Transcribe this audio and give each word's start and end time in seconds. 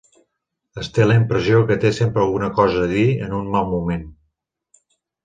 Es 0.83 0.87
té 0.93 1.03
la 1.09 1.17
impressió 1.19 1.59
que 1.71 1.77
té 1.83 1.91
sempre 1.97 2.23
alguna 2.23 2.49
cosa 2.61 2.81
a 2.87 2.91
dir 2.95 3.05
en 3.27 3.37
un 3.41 3.53
mal 3.57 3.69
moment. 3.75 4.09